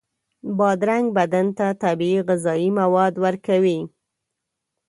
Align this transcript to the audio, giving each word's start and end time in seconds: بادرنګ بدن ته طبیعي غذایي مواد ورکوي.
بادرنګ 0.57 1.05
بدن 1.17 1.47
ته 1.57 1.67
طبیعي 1.83 2.19
غذایي 2.27 2.69
مواد 2.79 3.13
ورکوي. 3.23 3.79